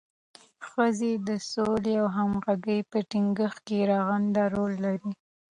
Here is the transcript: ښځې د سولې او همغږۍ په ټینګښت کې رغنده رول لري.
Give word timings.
ښځې 0.67 1.11
د 1.27 1.29
سولې 1.51 1.93
او 2.01 2.07
همغږۍ 2.17 2.79
په 2.91 2.97
ټینګښت 3.11 3.59
کې 3.67 3.77
رغنده 3.91 4.43
رول 4.55 4.73
لري. 4.85 5.11